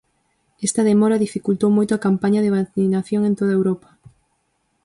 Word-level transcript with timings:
Esta 0.67 0.87
demora 0.91 1.23
dificultou 1.25 1.69
moito 1.77 1.91
a 1.93 2.03
campaña 2.07 2.43
de 2.43 2.53
vacinación 2.57 3.21
en 3.25 3.33
toda 3.39 3.57
Europa. 3.59 3.89